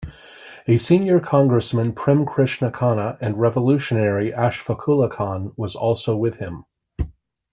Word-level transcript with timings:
A 0.67 0.79
senior 0.79 1.19
congressman 1.19 1.93
Prem 1.93 2.25
Krishna 2.25 2.71
Khanna 2.71 3.19
and 3.21 3.39
revolutionary 3.39 4.31
Ashfaqulla 4.31 5.11
Khan 5.11 5.51
was 5.55 5.75
also 5.75 6.15
with 6.15 6.37
him. 6.37 6.65